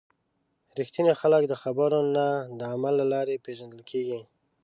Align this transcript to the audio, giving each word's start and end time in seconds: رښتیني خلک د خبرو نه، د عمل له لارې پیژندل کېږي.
رښتیني 0.79 1.13
خلک 1.21 1.43
د 1.47 1.53
خبرو 1.61 1.99
نه، 2.15 2.27
د 2.59 2.61
عمل 2.73 2.93
له 3.01 3.05
لارې 3.13 3.41
پیژندل 3.45 3.81
کېږي. 3.91 4.19